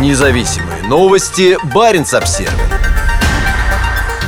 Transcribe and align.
Независимые 0.00 0.82
новости. 0.82 1.56
Барин 1.72 2.04
обсерва 2.12 2.52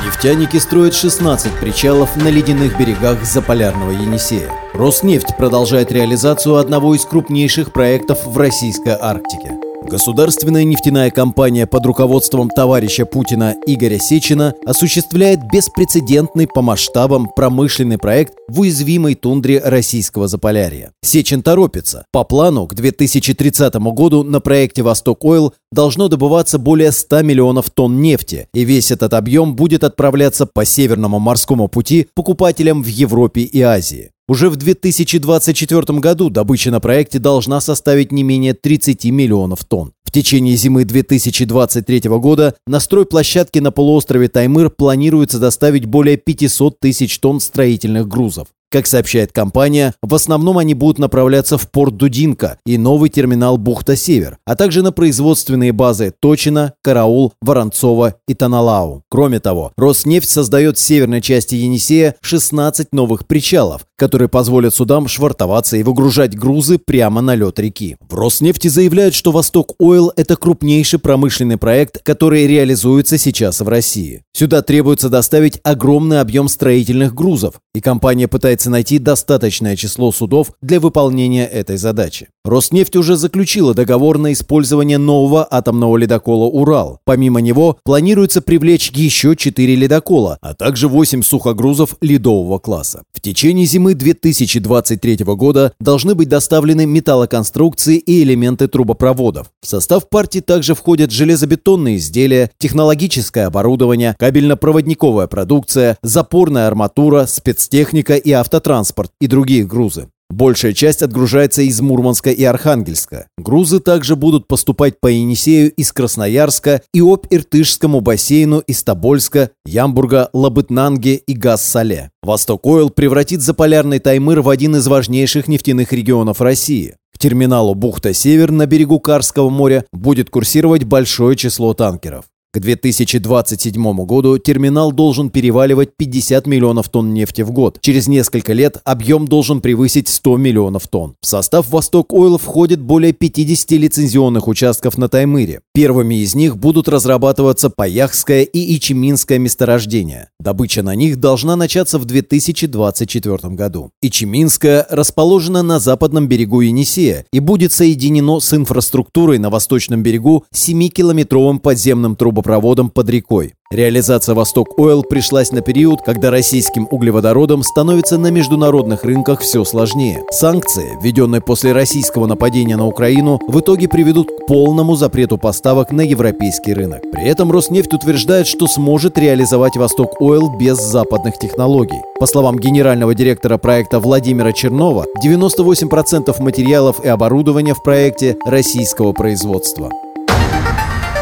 Нефтяники 0.05 0.57
строят 0.57 0.95
16 0.95 1.59
причалов 1.59 2.15
на 2.15 2.29
ледяных 2.29 2.77
берегах 2.77 3.23
Заполярного 3.25 3.91
Енисея. 3.91 4.49
Роснефть 4.73 5.35
продолжает 5.37 5.91
реализацию 5.91 6.55
одного 6.55 6.95
из 6.95 7.03
крупнейших 7.03 7.73
проектов 7.73 8.25
в 8.25 8.37
российской 8.37 8.97
Арктике. 8.99 9.66
Государственная 9.89 10.65
нефтяная 10.65 11.11
компания 11.11 11.65
под 11.65 11.85
руководством 11.85 12.49
товарища 12.49 13.05
Путина 13.05 13.55
Игоря 13.65 13.99
Сечина 13.99 14.53
осуществляет 14.65 15.39
беспрецедентный 15.49 16.45
по 16.45 16.61
масштабам 16.61 17.29
промышленный 17.33 17.97
проект 17.97 18.33
в 18.49 18.59
уязвимой 18.59 19.15
тундре 19.15 19.61
российского 19.63 20.27
Заполярья. 20.27 20.91
Сечин 21.01 21.41
торопится. 21.41 22.03
По 22.11 22.25
плану 22.25 22.67
к 22.67 22.73
2030 22.73 23.75
году 23.75 24.23
на 24.23 24.41
проекте 24.41 24.83
«Восток 24.83 25.23
Ойл» 25.23 25.53
должно 25.71 26.09
добываться 26.09 26.59
более 26.59 26.91
100 26.91 27.21
миллионов 27.21 27.69
тонн 27.69 28.01
нефти, 28.01 28.49
и 28.53 28.65
весь 28.65 28.91
этот 28.91 29.13
объем 29.13 29.55
будет 29.55 29.85
отправляться 29.85 30.45
по 30.45 30.65
Северному 30.65 31.19
морскому 31.19 31.69
пути 31.69 32.07
покупателям 32.13 32.83
в 32.83 32.87
Европе 32.87 33.41
и 33.41 33.61
Азии. 33.61 34.11
Уже 34.29 34.49
в 34.49 34.57
2024 34.57 35.99
году 35.99 36.29
добыча 36.29 36.69
на 36.69 36.81
проекте 36.81 37.17
должна 37.17 37.61
составить 37.61 38.11
не 38.11 38.23
менее 38.23 38.53
30 38.53 39.05
миллионов 39.05 39.63
тонн. 39.63 39.93
В 40.03 40.11
течение 40.11 40.57
зимы 40.57 40.83
2023 40.83 42.09
года 42.09 42.53
на 42.65 42.81
стройплощадке 42.81 43.61
на 43.61 43.71
полуострове 43.71 44.27
Таймыр 44.27 44.69
планируется 44.69 45.39
доставить 45.39 45.85
более 45.85 46.17
500 46.17 46.77
тысяч 46.79 47.19
тонн 47.19 47.39
строительных 47.39 48.09
грузов. 48.09 48.47
Как 48.69 48.85
сообщает 48.85 49.31
компания, 49.31 49.93
в 50.01 50.13
основном 50.13 50.57
они 50.57 50.73
будут 50.73 50.99
направляться 50.99 51.57
в 51.57 51.71
порт 51.71 51.95
Дудинка 51.95 52.57
и 52.65 52.77
новый 52.77 53.09
терминал 53.09 53.57
Бухта-Север, 53.57 54.39
а 54.45 54.57
также 54.57 54.83
на 54.83 54.91
производственные 54.91 55.71
базы 55.71 56.13
Точина, 56.19 56.73
Караул, 56.83 57.31
Воронцова 57.41 58.15
и 58.27 58.33
Таналау. 58.33 59.03
Кроме 59.09 59.39
того, 59.39 59.71
Роснефть 59.77 60.29
создает 60.29 60.77
в 60.77 60.81
северной 60.81 61.21
части 61.21 61.55
Енисея 61.55 62.15
16 62.19 62.89
новых 62.91 63.25
причалов, 63.25 63.85
которые 63.97 64.27
позволят 64.27 64.75
судам 64.75 65.07
швартоваться 65.07 65.77
и 65.77 65.83
выгружать 65.83 66.37
грузы 66.37 66.77
прямо 66.77 67.21
на 67.21 67.35
лед 67.35 67.59
реки. 67.59 67.95
В 68.09 68.15
Роснефти 68.15 68.67
заявляют, 68.67 69.15
что 69.15 69.31
Восток 69.31 69.75
Ойл– 69.79 70.11
это 70.17 70.35
крупнейший 70.35 70.99
промышленный 70.99 71.57
проект, 71.57 72.03
который 72.03 72.45
реализуется 72.45 73.17
сейчас 73.17 73.61
в 73.61 73.69
России. 73.69 74.23
Сюда 74.33 74.61
требуется 74.61 75.07
доставить 75.07 75.61
огромный 75.63 76.19
объем 76.19 76.49
строительных 76.49 77.15
грузов, 77.15 77.55
и 77.73 77.79
компания 77.79 78.27
пытается 78.27 78.56
пытается 78.57 78.69
найти 78.71 78.97
достаточное 78.97 79.75
число 79.75 80.11
судов 80.11 80.51
для 80.63 80.79
выполнения 80.79 81.45
этой 81.45 81.77
задачи. 81.77 82.29
Роснефть 82.43 82.95
уже 82.95 83.17
заключила 83.17 83.73
договор 83.73 84.17
на 84.17 84.31
использование 84.33 84.97
нового 84.97 85.45
атомного 85.49 85.97
ледокола 85.97 86.45
«Урал». 86.45 86.99
Помимо 87.05 87.41
него, 87.41 87.77
планируется 87.83 88.41
привлечь 88.41 88.89
еще 88.95 89.35
4 89.35 89.75
ледокола, 89.75 90.37
а 90.41 90.53
также 90.53 90.87
8 90.87 91.23
сухогрузов 91.23 91.97
ледового 92.01 92.57
класса. 92.57 93.03
В 93.13 93.19
течение 93.19 93.65
зимы 93.65 93.93
2023 93.93 95.17
года 95.35 95.73
должны 95.79 96.15
быть 96.15 96.29
доставлены 96.29 96.85
металлоконструкции 96.85 97.97
и 97.97 98.23
элементы 98.23 98.67
трубопроводов. 98.67 99.51
В 99.61 99.67
состав 99.67 100.09
партии 100.09 100.39
также 100.39 100.73
входят 100.73 101.11
железобетонные 101.11 101.97
изделия, 101.97 102.49
технологическое 102.57 103.47
оборудование, 103.47 104.15
кабельно-проводниковая 104.17 105.27
продукция, 105.27 105.97
запорная 106.01 106.67
арматура, 106.67 107.25
спецтехника 107.27 108.15
и 108.15 108.31
автомобили 108.31 108.46
автотранспорт 108.47 109.11
и 109.19 109.27
другие 109.27 109.65
грузы. 109.65 110.07
Большая 110.29 110.73
часть 110.73 111.01
отгружается 111.01 111.61
из 111.61 111.79
Мурманска 111.79 112.31
и 112.31 112.43
Архангельска. 112.43 113.27
Грузы 113.37 113.79
также 113.79 114.15
будут 114.15 114.47
поступать 114.47 114.99
по 114.99 115.07
Енисею 115.07 115.71
из 115.71 115.93
Красноярска 115.93 116.81
и 116.93 117.01
об 117.01 117.25
Иртышскому 117.29 118.01
бассейну 118.01 118.59
из 118.59 118.83
Тобольска, 118.83 119.51
Ямбурга, 119.65 120.29
Лабытнанге 120.33 121.15
и 121.15 121.33
Газ-Сале. 121.33 122.11
Восток 122.21 122.65
Ойл 122.65 122.89
превратит 122.89 123.41
заполярный 123.41 123.99
Таймыр 123.99 124.41
в 124.41 124.49
один 124.49 124.75
из 124.75 124.87
важнейших 124.87 125.47
нефтяных 125.47 125.93
регионов 125.93 126.41
России. 126.41 126.95
К 127.13 127.19
терминалу 127.19 127.73
Бухта-Север 127.73 128.51
на 128.51 128.65
берегу 128.65 128.99
Карского 128.99 129.49
моря 129.49 129.85
будет 129.93 130.29
курсировать 130.29 130.83
большое 130.83 131.37
число 131.37 131.73
танкеров. 131.73 132.25
К 132.57 132.59
2027 132.59 134.05
году 134.05 134.39
терминал 134.39 134.91
должен 134.91 135.29
переваливать 135.29 135.91
50 135.95 136.47
миллионов 136.47 136.89
тонн 136.89 137.13
нефти 137.13 137.43
в 137.43 137.51
год. 137.51 137.77
Через 137.81 138.07
несколько 138.07 138.53
лет 138.53 138.77
объем 138.83 139.27
должен 139.27 139.61
превысить 139.61 140.07
100 140.07 140.37
миллионов 140.37 140.87
тонн. 140.87 141.13
В 141.21 141.27
состав 141.27 141.69
«Восток 141.69 142.11
Ойл» 142.13 142.39
входит 142.39 142.81
более 142.81 143.13
50 143.13 143.71
лицензионных 143.73 144.47
участков 144.47 144.97
на 144.97 145.07
Таймыре. 145.07 145.61
Первыми 145.71 146.15
из 146.15 146.33
них 146.33 146.57
будут 146.57 146.89
разрабатываться 146.89 147.69
Паяхское 147.69 148.41
и 148.41 148.75
Ичиминское 148.75 149.37
месторождения. 149.37 150.31
Добыча 150.39 150.81
на 150.81 150.95
них 150.95 151.19
должна 151.19 151.55
начаться 151.55 151.99
в 151.99 152.05
2024 152.05 153.53
году. 153.53 153.91
Ичиминское 154.01 154.87
расположено 154.89 155.61
на 155.61 155.79
западном 155.79 156.27
берегу 156.27 156.61
Енисея 156.61 157.27
и 157.31 157.39
будет 157.39 157.71
соединено 157.71 158.39
с 158.39 158.51
инфраструктурой 158.51 159.37
на 159.37 159.51
восточном 159.51 160.01
берегу 160.01 160.45
7-километровым 160.51 161.59
подземным 161.59 162.15
трубопроводом 162.15 162.46
трубопроводом 162.47 162.89
под 162.89 163.09
рекой. 163.09 163.53
Реализация 163.69 164.33
«Восток 164.33 164.79
Ойл» 164.79 165.03
пришлась 165.03 165.51
на 165.51 165.59
период, 165.59 166.01
когда 166.01 166.31
российским 166.31 166.87
углеводородам 166.89 167.63
становится 167.63 168.17
на 168.17 168.31
международных 168.31 169.03
рынках 169.03 169.41
все 169.41 169.65
сложнее. 169.65 170.23
Санкции, 170.31 170.97
введенные 171.01 171.41
после 171.41 171.73
российского 171.73 172.27
нападения 172.27 172.77
на 172.77 172.87
Украину, 172.87 173.41
в 173.49 173.59
итоге 173.59 173.89
приведут 173.89 174.29
к 174.31 174.45
полному 174.47 174.95
запрету 174.95 175.37
поставок 175.37 175.91
на 175.91 175.99
европейский 175.99 176.73
рынок. 176.73 177.01
При 177.11 177.25
этом 177.25 177.51
Роснефть 177.51 177.93
утверждает, 177.93 178.47
что 178.47 178.67
сможет 178.67 179.17
реализовать 179.17 179.75
«Восток 179.75 180.21
Ойл» 180.21 180.49
без 180.57 180.77
западных 180.77 181.37
технологий. 181.37 181.99
По 182.21 182.25
словам 182.25 182.57
генерального 182.57 183.13
директора 183.13 183.57
проекта 183.57 183.99
Владимира 183.99 184.53
Чернова, 184.53 185.05
98% 185.21 186.41
материалов 186.41 187.03
и 187.03 187.09
оборудования 187.09 187.73
в 187.73 187.83
проекте 187.83 188.37
российского 188.45 189.11
производства. 189.11 189.91